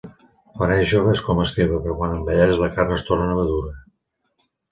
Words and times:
Quan 0.53 0.71
és 0.75 0.85
jove 0.91 1.11
és 1.17 1.21
comestible 1.25 1.81
però 1.83 1.97
quan 2.01 2.15
envelleix 2.15 2.57
la 2.63 2.71
carn 2.79 2.95
es 2.97 3.05
torna 3.11 3.47
dura. 3.53 3.77